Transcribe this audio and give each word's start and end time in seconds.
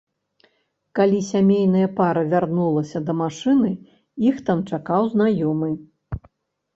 Калі 0.99 1.17
сямейная 1.31 1.89
пара 1.99 2.23
вярнулася 2.31 3.01
да 3.09 3.15
машыны, 3.19 3.71
іх 4.31 4.35
там 4.49 4.59
чакаў 4.75 5.03
знаёмы. 5.13 5.69